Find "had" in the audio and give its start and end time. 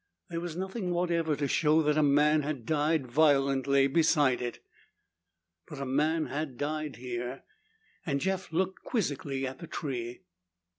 2.41-2.65, 6.25-6.57